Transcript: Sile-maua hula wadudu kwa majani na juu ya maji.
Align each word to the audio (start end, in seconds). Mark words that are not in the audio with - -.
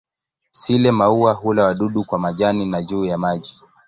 Sile-maua 0.51 1.33
hula 1.33 1.63
wadudu 1.65 2.03
kwa 2.03 2.19
majani 2.19 2.65
na 2.65 2.81
juu 2.83 3.05
ya 3.05 3.17
maji. 3.17 3.55